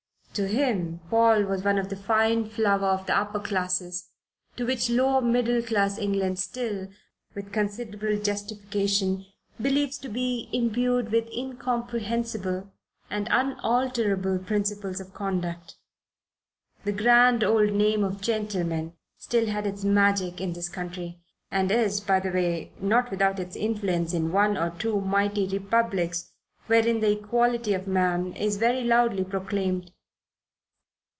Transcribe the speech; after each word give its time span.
To 0.35 0.47
him 0.47 1.01
Paul 1.09 1.43
was 1.43 1.65
one 1.65 1.77
of 1.77 1.89
the 1.89 1.97
fine 1.97 2.45
flower 2.47 2.87
of 2.91 3.05
the 3.05 3.13
Upper 3.13 3.41
Classes 3.41 4.11
to 4.55 4.65
which 4.65 4.89
lower 4.89 5.19
middle 5.19 5.61
class 5.61 5.99
England 5.99 6.39
still, 6.39 6.87
with 7.35 7.51
considerable 7.51 8.17
justification, 8.23 9.25
believes 9.61 9.97
to 9.97 10.07
be 10.07 10.47
imbued 10.53 11.11
with 11.11 11.27
incomprehensible 11.35 12.71
and 13.09 13.27
unalterable 13.29 14.39
principles 14.39 15.01
of 15.01 15.13
conduct. 15.13 15.75
The 16.85 16.93
grand 16.93 17.43
old 17.43 17.73
name 17.73 18.05
of 18.05 18.21
gentleman 18.21 18.93
still 19.17 19.47
has 19.47 19.65
its 19.65 19.83
magic 19.83 20.39
in 20.39 20.53
this 20.53 20.69
country 20.69 21.19
and 21.51 21.69
is, 21.69 21.99
by 21.99 22.21
the 22.21 22.31
way, 22.31 22.71
not 22.79 23.11
without 23.11 23.37
its 23.37 23.57
influence 23.57 24.13
in 24.13 24.31
one 24.31 24.55
or 24.57 24.69
two 24.79 25.01
mighty 25.01 25.45
republics 25.47 26.31
wherein 26.67 27.01
the 27.01 27.19
equality 27.19 27.73
of 27.73 27.85
man 27.85 28.31
is 28.37 28.55
very 28.55 28.85
loudly 28.85 29.25
proclaimed. 29.25 29.91